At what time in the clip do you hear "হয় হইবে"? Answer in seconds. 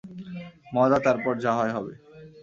1.57-1.93